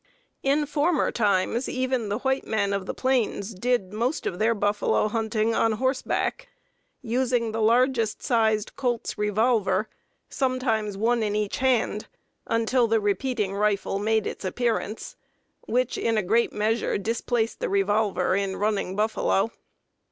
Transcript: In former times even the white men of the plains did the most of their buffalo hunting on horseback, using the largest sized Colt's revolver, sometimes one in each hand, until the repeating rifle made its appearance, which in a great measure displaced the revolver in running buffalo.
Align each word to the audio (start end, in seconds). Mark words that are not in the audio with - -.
In 0.41 0.65
former 0.65 1.11
times 1.11 1.69
even 1.69 2.09
the 2.09 2.17
white 2.17 2.43
men 2.47 2.73
of 2.73 2.87
the 2.87 2.93
plains 2.95 3.53
did 3.53 3.91
the 3.91 3.95
most 3.97 4.25
of 4.25 4.39
their 4.39 4.55
buffalo 4.55 5.07
hunting 5.07 5.53
on 5.53 5.73
horseback, 5.73 6.47
using 7.03 7.51
the 7.51 7.61
largest 7.61 8.23
sized 8.23 8.75
Colt's 8.75 9.15
revolver, 9.19 9.87
sometimes 10.27 10.97
one 10.97 11.21
in 11.21 11.35
each 11.35 11.57
hand, 11.59 12.07
until 12.47 12.87
the 12.87 12.99
repeating 12.99 13.53
rifle 13.53 13.99
made 13.99 14.25
its 14.25 14.43
appearance, 14.43 15.17
which 15.67 15.99
in 15.99 16.17
a 16.17 16.23
great 16.23 16.51
measure 16.51 16.97
displaced 16.97 17.59
the 17.59 17.69
revolver 17.69 18.35
in 18.35 18.55
running 18.55 18.95
buffalo. 18.95 19.51